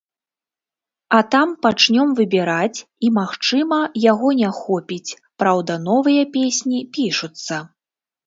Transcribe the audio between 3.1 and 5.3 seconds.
магчыма, яго не хопіць,